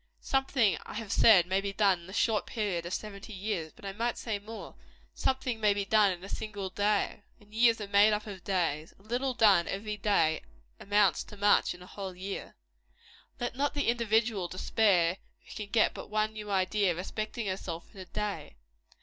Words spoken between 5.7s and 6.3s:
be done in a